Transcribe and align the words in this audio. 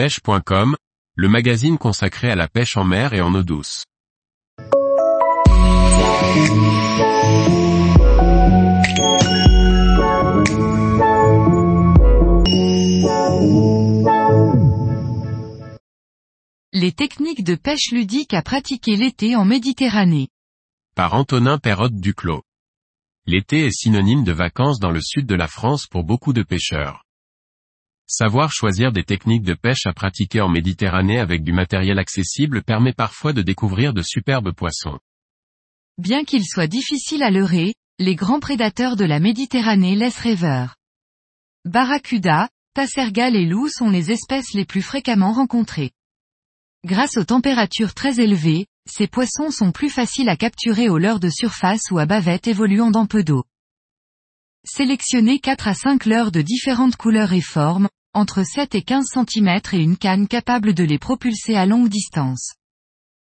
pêche.com, 0.00 0.76
le 1.14 1.28
magazine 1.28 1.76
consacré 1.76 2.30
à 2.30 2.34
la 2.34 2.48
pêche 2.48 2.78
en 2.78 2.84
mer 2.84 3.12
et 3.12 3.20
en 3.20 3.34
eau 3.34 3.42
douce. 3.42 3.84
Les 16.72 16.92
techniques 16.92 17.44
de 17.44 17.54
pêche 17.54 17.90
ludique 17.92 18.32
à 18.32 18.40
pratiquer 18.40 18.96
l'été 18.96 19.36
en 19.36 19.44
Méditerranée. 19.44 20.28
Par 20.96 21.12
Antonin 21.12 21.58
Perrotte 21.58 22.00
Duclos. 22.00 22.42
L'été 23.26 23.66
est 23.66 23.70
synonyme 23.70 24.24
de 24.24 24.32
vacances 24.32 24.80
dans 24.80 24.92
le 24.92 25.02
sud 25.02 25.26
de 25.26 25.34
la 25.34 25.46
France 25.46 25.86
pour 25.86 26.04
beaucoup 26.04 26.32
de 26.32 26.42
pêcheurs. 26.42 27.04
Savoir 28.12 28.50
choisir 28.50 28.90
des 28.90 29.04
techniques 29.04 29.44
de 29.44 29.54
pêche 29.54 29.86
à 29.86 29.92
pratiquer 29.92 30.40
en 30.40 30.48
Méditerranée 30.48 31.20
avec 31.20 31.44
du 31.44 31.52
matériel 31.52 31.96
accessible 32.00 32.64
permet 32.64 32.92
parfois 32.92 33.32
de 33.32 33.40
découvrir 33.40 33.94
de 33.94 34.02
superbes 34.02 34.50
poissons. 34.50 34.98
Bien 35.96 36.24
qu'il 36.24 36.44
soit 36.44 36.66
difficile 36.66 37.22
à 37.22 37.30
leurrer, 37.30 37.72
les 38.00 38.16
grands 38.16 38.40
prédateurs 38.40 38.96
de 38.96 39.04
la 39.04 39.20
Méditerranée 39.20 39.94
laissent 39.94 40.18
rêveur. 40.18 40.74
Barracuda, 41.64 42.48
tassergal 42.74 43.36
et 43.36 43.46
loup 43.46 43.68
sont 43.68 43.90
les 43.90 44.10
espèces 44.10 44.54
les 44.54 44.64
plus 44.64 44.82
fréquemment 44.82 45.32
rencontrées. 45.32 45.92
Grâce 46.84 47.16
aux 47.16 47.24
températures 47.24 47.94
très 47.94 48.18
élevées, 48.18 48.66
ces 48.90 49.06
poissons 49.06 49.52
sont 49.52 49.70
plus 49.70 49.88
faciles 49.88 50.28
à 50.28 50.36
capturer 50.36 50.88
au 50.88 50.98
leurre 50.98 51.20
de 51.20 51.30
surface 51.30 51.92
ou 51.92 52.00
à 52.00 52.06
bavette 52.06 52.48
évoluant 52.48 52.90
dans 52.90 53.06
peu 53.06 53.22
d'eau. 53.22 53.44
Sélectionnez 54.64 55.38
4 55.38 55.68
à 55.68 55.74
5 55.74 56.06
leurres 56.06 56.32
de 56.32 56.42
différentes 56.42 56.96
couleurs 56.96 57.32
et 57.32 57.40
formes, 57.40 57.88
entre 58.12 58.42
7 58.42 58.74
et 58.74 58.82
15 58.82 59.04
cm 59.06 59.60
et 59.72 59.78
une 59.78 59.96
canne 59.96 60.26
capable 60.26 60.74
de 60.74 60.84
les 60.84 60.98
propulser 60.98 61.54
à 61.54 61.66
longue 61.66 61.88
distance. 61.88 62.54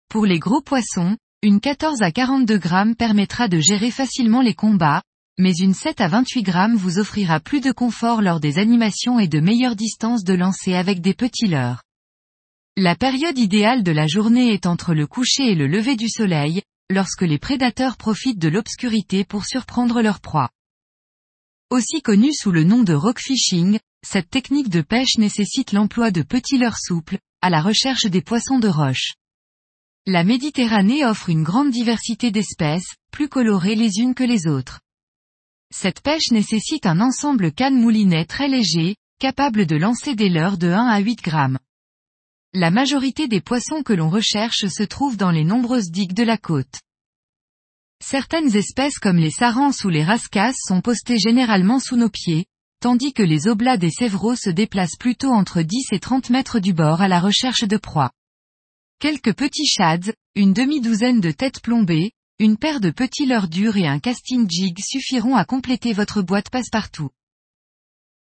Pour 0.09 0.27
les 0.27 0.39
gros 0.39 0.61
poissons, 0.61 1.17
une 1.43 1.61
14 1.61 2.03
à 2.03 2.11
42 2.11 2.59
grammes 2.59 2.95
permettra 2.95 3.49
de 3.49 3.59
gérer 3.59 3.91
facilement 3.91 4.43
les 4.43 4.55
combats, 4.55 5.03
mais 5.39 5.55
une 5.55 5.75
7 5.75 6.01
à 6.01 6.09
28 6.09 6.43
grammes 6.43 6.77
vous 6.77 6.99
offrira 6.99 7.41
plus 7.41 7.61
de 7.61 7.73
confort 7.73 8.23
lors 8.23 8.41
des 8.41 8.59
animations 8.59 9.19
et 9.19 9.29
de 9.29 9.41
meilleures 9.41 9.77
distances 9.77 10.25
de 10.25 10.35
lancer 10.35 10.75
avec 10.75 11.01
des 11.01 11.15
petits 11.15 11.49
leurres. 11.49 11.83
La 12.77 12.97
période 12.97 13.39
idéale 13.39 13.83
de 13.83 13.93
la 13.93 14.07
journée 14.07 14.53
est 14.53 14.67
entre 14.67 14.93
le 14.93 15.07
coucher 15.07 15.53
et 15.53 15.55
le 15.55 15.67
lever 15.67 15.97
du 15.97 16.09
soleil, 16.09 16.63
lorsque 16.91 17.23
les 17.23 17.39
prédateurs 17.39 17.97
profitent 17.97 18.39
de 18.39 18.49
l'obscurité 18.49 19.25
pour 19.25 19.45
surprendre 19.45 20.03
leur 20.03 20.21
proie. 20.21 20.51
Aussi 21.71 22.01
connue 22.01 22.33
sous 22.33 22.53
le 22.53 22.65
nom 22.65 22.83
de 22.83 22.93
rock 22.93 23.19
fishing, 23.19 23.79
cette 24.05 24.31
technique 24.31 24.69
de 24.69 24.83
pêche 24.83 25.19
nécessite 25.19 25.73
l'emploi 25.73 26.11
de 26.11 26.23
petits 26.23 26.59
leurres 26.59 26.79
souples, 26.79 27.19
à 27.41 27.51
la 27.51 27.61
recherche 27.61 28.07
des 28.07 28.23
poissons 28.23 28.59
de 28.59 28.69
roche. 28.69 29.15
La 30.07 30.23
Méditerranée 30.23 31.05
offre 31.05 31.31
une 31.31 31.43
grande 31.43 31.71
diversité 31.71 32.31
d'espèces, 32.31 32.95
plus 33.11 33.29
colorées 33.29 33.75
les 33.75 33.99
unes 33.99 34.15
que 34.15 34.25
les 34.25 34.47
autres. 34.47 34.81
Cette 35.75 36.01
pêche 36.01 36.31
nécessite 36.31 36.87
un 36.87 37.01
ensemble 37.01 37.53
canne-moulinet 37.53 38.25
très 38.25 38.49
léger, 38.49 38.97
capable 39.19 39.67
de 39.67 39.77
lancer 39.77 40.15
des 40.15 40.29
leurres 40.29 40.59
de 40.59 40.69
1 40.69 40.87
à 40.87 40.99
8 41.01 41.17
grammes. 41.23 41.59
La 42.53 42.71
majorité 42.71 43.29
des 43.29 43.41
poissons 43.41 43.83
que 43.83 43.93
l'on 43.93 44.09
recherche 44.09 44.67
se 44.69 44.83
trouvent 44.83 45.17
dans 45.17 45.31
les 45.31 45.45
nombreuses 45.45 45.91
digues 45.91 46.15
de 46.15 46.23
la 46.23 46.39
côte. 46.39 46.81
Certaines 48.03 48.55
espèces 48.55 48.99
comme 48.99 49.17
les 49.17 49.31
sarances 49.31 49.85
ou 49.85 49.89
les 49.89 50.05
rascasses 50.05 50.61
sont 50.67 50.81
postées 50.81 51.19
généralement 51.19 51.81
sous 51.81 51.97
nos 51.97 52.11
pieds, 52.11 52.47
tandis 52.81 53.13
que 53.13 53.23
les 53.23 53.49
oblats 53.49 53.77
des 53.77 53.91
sévreaux 53.91 54.37
se 54.37 54.51
déplacent 54.51 54.97
plutôt 54.97 55.31
entre 55.31 55.63
10 55.63 55.93
et 55.93 56.01
30 56.01 56.31
mètres 56.31 56.61
du 56.61 56.73
bord 56.73 57.03
à 57.03 57.09
la 57.09 57.21
recherche 57.21 57.65
de 57.65 57.77
proies. 57.77 58.11
Quelques 58.99 59.35
petits 59.35 59.67
shads, 59.67 60.13
une 60.35 60.53
demi-douzaine 60.53 61.21
de 61.21 61.31
têtes 61.31 61.61
plombées, 61.61 62.13
une 62.39 62.57
paire 62.57 62.81
de 62.81 62.91
petits 62.91 63.27
leurres 63.27 63.49
durs 63.49 63.77
et 63.77 63.87
un 63.87 63.99
casting 63.99 64.49
jig 64.49 64.79
suffiront 64.81 65.37
à 65.37 65.45
compléter 65.45 65.93
votre 65.93 66.23
boîte 66.23 66.51
passe-partout. 66.51 67.11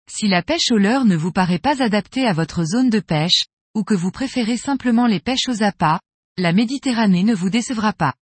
Si 0.10 0.28
la 0.28 0.44
pêche 0.44 0.72
au 0.72 0.78
leurre 0.78 1.06
ne 1.06 1.16
vous 1.16 1.32
paraît 1.32 1.60
pas 1.60 1.82
adaptée 1.82 2.26
à 2.26 2.34
votre 2.34 2.64
zone 2.64 2.90
de 2.90 3.00
pêche, 3.00 3.44
ou 3.74 3.84
que 3.84 3.94
vous 3.94 4.12
préférez 4.12 4.58
simplement 4.58 5.08
les 5.08 5.20
pêches 5.20 5.50
aux 5.50 5.64
appâts, 5.64 6.00
la 6.38 6.54
Méditerranée 6.54 7.24
ne 7.24 7.34
vous 7.34 7.50
décevra 7.50 7.94
pas. 7.94 8.14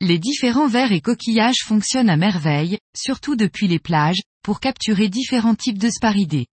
Les 0.00 0.18
différents 0.18 0.68
vers 0.68 0.92
et 0.92 1.00
coquillages 1.00 1.64
fonctionnent 1.64 2.10
à 2.10 2.16
merveille, 2.16 2.78
surtout 2.96 3.36
depuis 3.36 3.66
les 3.66 3.78
plages, 3.78 4.20
pour 4.48 4.60
capturer 4.60 5.10
différents 5.10 5.54
types 5.54 5.76
de 5.76 5.90
sparidés. 5.90 6.46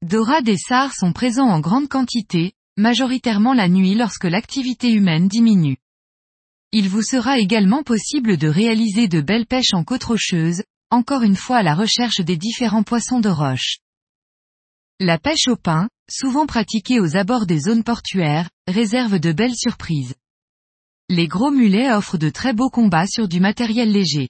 Dorades 0.00 0.48
et 0.48 0.56
sars 0.56 0.92
sont 0.92 1.12
présents 1.12 1.48
en 1.48 1.58
grande 1.58 1.88
quantité, 1.88 2.52
majoritairement 2.76 3.52
la 3.52 3.68
nuit 3.68 3.96
lorsque 3.96 4.26
l'activité 4.26 4.92
humaine 4.92 5.26
diminue. 5.26 5.78
Il 6.70 6.88
vous 6.88 7.02
sera 7.02 7.40
également 7.40 7.82
possible 7.82 8.36
de 8.36 8.46
réaliser 8.46 9.08
de 9.08 9.20
belles 9.20 9.48
pêches 9.48 9.74
en 9.74 9.82
côte 9.82 10.04
rocheuse, 10.04 10.62
encore 10.90 11.22
une 11.22 11.34
fois 11.34 11.56
à 11.56 11.62
la 11.64 11.74
recherche 11.74 12.20
des 12.20 12.36
différents 12.36 12.84
poissons 12.84 13.18
de 13.18 13.28
roche. 13.28 13.78
La 15.00 15.18
pêche 15.18 15.48
au 15.48 15.56
pain, 15.56 15.88
souvent 16.08 16.46
pratiquée 16.46 17.00
aux 17.00 17.16
abords 17.16 17.46
des 17.46 17.58
zones 17.58 17.82
portuaires, 17.82 18.48
réserve 18.68 19.18
de 19.18 19.32
belles 19.32 19.56
surprises. 19.56 20.14
Les 21.08 21.26
gros 21.26 21.50
mulets 21.50 21.92
offrent 21.92 22.18
de 22.18 22.30
très 22.30 22.52
beaux 22.52 22.70
combats 22.70 23.08
sur 23.08 23.26
du 23.26 23.40
matériel 23.40 23.90
léger. 23.90 24.28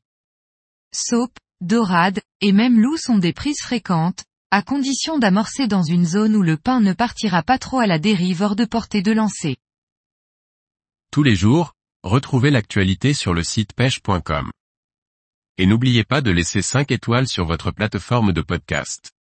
Saupe, 0.94 1.36
dorade, 1.60 2.20
et 2.40 2.52
même 2.52 2.80
loup 2.80 2.96
sont 2.96 3.18
des 3.18 3.32
prises 3.32 3.60
fréquentes, 3.62 4.24
à 4.50 4.62
condition 4.62 5.18
d'amorcer 5.18 5.68
dans 5.68 5.82
une 5.82 6.04
zone 6.04 6.34
où 6.34 6.42
le 6.42 6.56
pain 6.56 6.80
ne 6.80 6.92
partira 6.92 7.42
pas 7.42 7.58
trop 7.58 7.78
à 7.78 7.86
la 7.86 7.98
dérive 7.98 8.42
hors 8.42 8.56
de 8.56 8.64
portée 8.64 9.02
de 9.02 9.12
lancer. 9.12 9.56
Tous 11.12 11.22
les 11.22 11.36
jours, 11.36 11.74
retrouvez 12.02 12.50
l'actualité 12.50 13.14
sur 13.14 13.34
le 13.34 13.42
site 13.42 13.72
pêche.com. 13.74 14.50
Et 15.58 15.66
n'oubliez 15.66 16.04
pas 16.04 16.20
de 16.20 16.30
laisser 16.30 16.62
5 16.62 16.90
étoiles 16.90 17.28
sur 17.28 17.44
votre 17.44 17.70
plateforme 17.70 18.32
de 18.32 18.40
podcast. 18.40 19.12